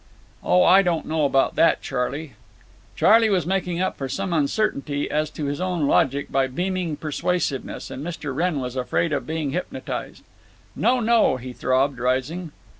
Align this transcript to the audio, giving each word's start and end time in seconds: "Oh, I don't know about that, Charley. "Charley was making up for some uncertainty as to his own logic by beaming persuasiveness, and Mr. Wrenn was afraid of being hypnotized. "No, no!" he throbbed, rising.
"Oh, 0.43 0.63
I 0.63 0.81
don't 0.81 1.05
know 1.05 1.25
about 1.25 1.55
that, 1.57 1.83
Charley. 1.83 2.33
"Charley 2.95 3.29
was 3.29 3.45
making 3.45 3.79
up 3.79 3.97
for 3.97 4.09
some 4.09 4.33
uncertainty 4.33 5.11
as 5.11 5.29
to 5.29 5.45
his 5.45 5.61
own 5.61 5.85
logic 5.87 6.31
by 6.31 6.47
beaming 6.47 6.95
persuasiveness, 6.97 7.91
and 7.91 8.03
Mr. 8.03 8.33
Wrenn 8.35 8.59
was 8.59 8.75
afraid 8.75 9.13
of 9.13 9.27
being 9.27 9.51
hypnotized. 9.51 10.23
"No, 10.75 10.99
no!" 11.01 11.37
he 11.37 11.53
throbbed, 11.53 11.99
rising. 11.99 12.51